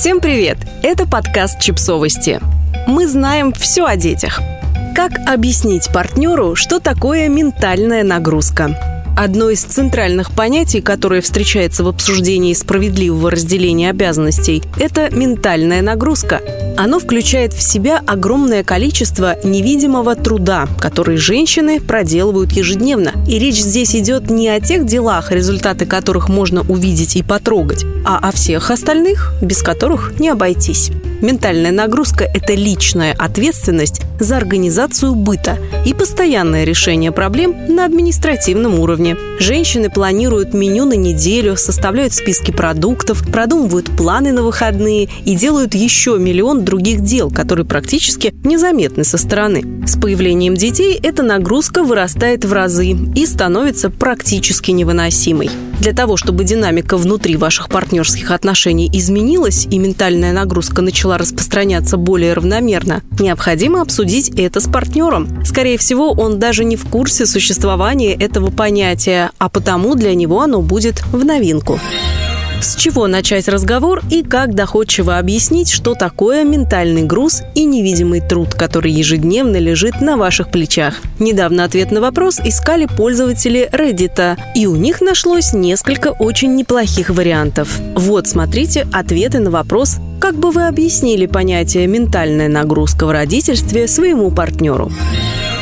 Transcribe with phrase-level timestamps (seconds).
[0.00, 0.56] Всем привет!
[0.82, 2.40] Это подкаст «Чипсовости».
[2.86, 4.40] Мы знаем все о детях.
[4.96, 9.04] Как объяснить партнеру, что такое ментальная нагрузка?
[9.14, 16.40] Одно из центральных понятий, которое встречается в обсуждении справедливого разделения обязанностей, это ментальная нагрузка.
[16.82, 23.12] Оно включает в себя огромное количество невидимого труда, который женщины проделывают ежедневно.
[23.28, 28.16] И речь здесь идет не о тех делах, результаты которых можно увидеть и потрогать, а
[28.16, 30.90] о всех остальных, без которых не обойтись.
[31.20, 39.16] Ментальная нагрузка– это личная ответственность за организацию быта и постоянное решение проблем на административном уровне.
[39.38, 46.18] Женщины планируют меню на неделю, составляют списки продуктов, продумывают планы на выходные и делают еще
[46.18, 49.86] миллион других дел, которые практически незаметны со стороны.
[49.86, 55.50] С появлением детей эта нагрузка вырастает в разы и становится практически невыносимой.
[55.80, 62.34] Для того, чтобы динамика внутри ваших партнерских отношений изменилась и ментальная нагрузка начала распространяться более
[62.34, 65.42] равномерно, необходимо обсудить это с партнером.
[65.44, 70.60] Скорее всего, он даже не в курсе существования этого понятия, а потому для него оно
[70.60, 71.80] будет в новинку.
[72.60, 78.54] С чего начать разговор и как доходчиво объяснить, что такое ментальный груз и невидимый труд,
[78.54, 80.96] который ежедневно лежит на ваших плечах.
[81.18, 87.80] Недавно ответ на вопрос искали пользователи Reddit, и у них нашлось несколько очень неплохих вариантов.
[87.96, 94.30] Вот, смотрите ответы на вопрос как бы вы объяснили понятие «ментальная нагрузка в родительстве» своему
[94.30, 94.92] партнеру?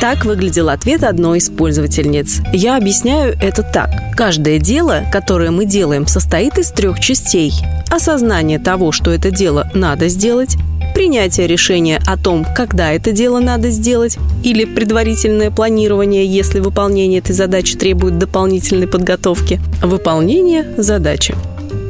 [0.01, 2.41] Так выглядел ответ одной из пользовательниц.
[2.53, 3.91] Я объясняю это так.
[4.17, 7.53] Каждое дело, которое мы делаем, состоит из трех частей.
[7.91, 10.57] Осознание того, что это дело надо сделать,
[10.95, 17.33] принятие решения о том, когда это дело надо сделать, или предварительное планирование, если выполнение этой
[17.33, 21.35] задачи требует дополнительной подготовки, выполнение задачи.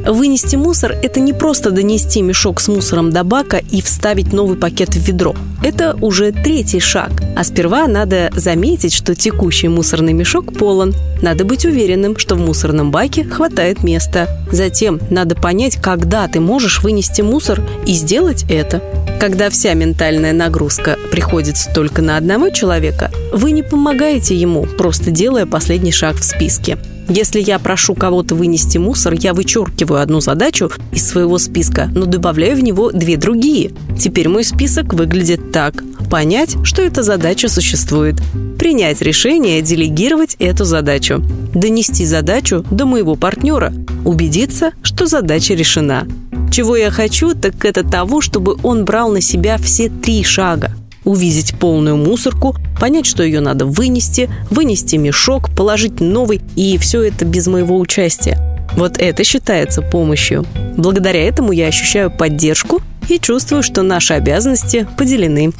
[0.09, 4.95] Вынести мусор– это не просто донести мешок с мусором до бака и вставить новый пакет
[4.95, 5.35] в ведро.
[5.61, 7.11] Это уже третий шаг.
[7.37, 10.95] А сперва надо заметить, что текущий мусорный мешок полон.
[11.21, 14.27] Надо быть уверенным, что в мусорном баке хватает места.
[14.51, 18.81] Затем надо понять, когда ты можешь вынести мусор и сделать это.
[19.19, 25.45] Когда вся ментальная нагрузка приходится только на одного человека, вы не помогаете ему, просто делая
[25.45, 26.77] последний шаг в списке.
[27.09, 32.55] Если я прошу кого-то вынести мусор, я вычеркиваю одну задачу из своего списка, но добавляю
[32.55, 33.71] в него две другие.
[33.99, 35.83] Теперь мой список выглядит так.
[36.09, 38.15] Понять, что эта задача существует.
[38.57, 41.21] Принять решение делегировать эту задачу.
[41.53, 43.73] Донести задачу до моего партнера.
[44.05, 46.07] Убедиться, что задача решена.
[46.51, 50.71] Чего я хочу, так это того, чтобы он брал на себя все три шага
[51.03, 57.25] увидеть полную мусорку, понять, что ее надо вынести, вынести мешок, положить новый, и все это
[57.25, 58.37] без моего участия.
[58.75, 60.45] Вот это считается помощью.
[60.77, 65.51] Благодаря этому я ощущаю поддержку и чувствую, что наши обязанности поделены.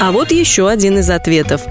[0.00, 1.62] А вот еще один из ответов.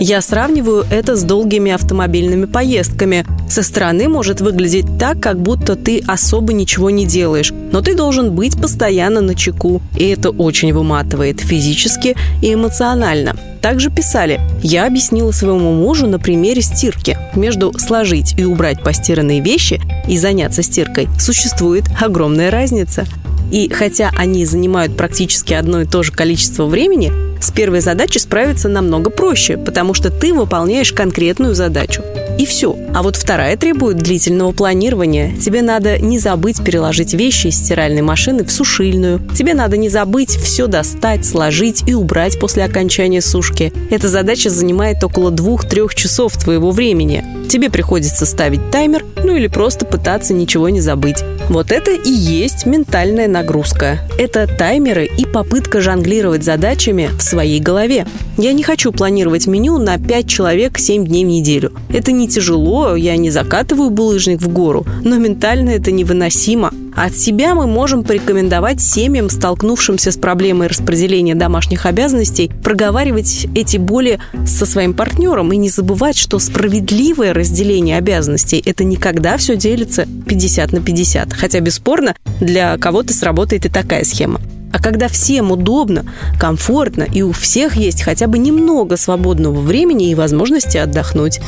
[0.00, 3.24] Я сравниваю это с долгими автомобильными поездками.
[3.48, 8.34] Со стороны может выглядеть так, как будто ты особо ничего не делаешь, но ты должен
[8.34, 13.36] быть постоянно на чеку, и это очень выматывает физически и эмоционально.
[13.60, 17.16] Также писали, я объяснила своему мужу на примере стирки.
[17.36, 23.04] Между сложить и убрать постиранные вещи и заняться стиркой существует огромная разница.
[23.52, 28.68] И хотя они занимают практически одно и то же количество времени, с первой задачей справиться
[28.68, 32.02] намного проще, потому что ты выполняешь конкретную задачу.
[32.38, 32.76] И все.
[32.94, 35.36] А вот вторая требует длительного планирования.
[35.36, 39.20] Тебе надо не забыть переложить вещи из стиральной машины в сушильную.
[39.36, 43.72] Тебе надо не забыть все достать, сложить и убрать после окончания сушки.
[43.90, 47.24] Эта задача занимает около двух-трех часов твоего времени.
[47.52, 51.22] Тебе приходится ставить таймер, ну или просто пытаться ничего не забыть.
[51.50, 53.98] Вот это и есть ментальная нагрузка.
[54.18, 58.06] Это таймеры и попытка жонглировать задачами в своей голове.
[58.38, 61.74] Я не хочу планировать меню на 5 человек 7 дней в неделю.
[61.90, 66.72] Это не тяжело, я не закатываю булыжник в гору, но ментально это невыносимо.
[66.94, 74.20] От себя мы можем порекомендовать семьям, столкнувшимся с проблемой распределения домашних обязанностей, проговаривать эти боли
[74.46, 80.72] со своим партнером и не забывать, что справедливое разделение обязанностей– это никогда все делится 50
[80.72, 81.32] на 50.
[81.32, 84.40] Хотя, бесспорно, для кого-то сработает и такая схема.
[84.72, 86.04] А когда всем удобно,
[86.38, 91.40] комфортно и у всех есть хотя бы немного свободного времени и возможности отдохнуть.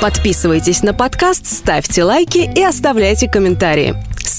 [0.00, 3.94] Подписывайтесь на подкаст, ставьте лайки и оставляйте комментарии.